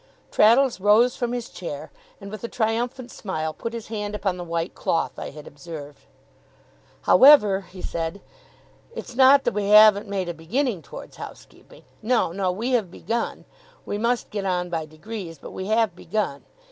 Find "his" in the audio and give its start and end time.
1.31-1.47, 3.71-3.89